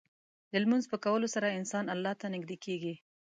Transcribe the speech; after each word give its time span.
د 0.51 0.53
لمونځ 0.63 0.85
په 0.91 0.97
کولو 1.05 1.27
سره 1.35 1.55
انسان 1.59 1.85
الله 1.93 2.13
ته 2.19 2.25
نږدې 2.35 2.57
کېږي. 2.65 2.93